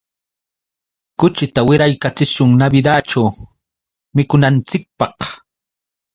Kuchita 1.19 1.59
wiraykachishun 1.67 2.51
Navidadćhu 2.63 3.23
mikunanchikpaq. 4.15 5.17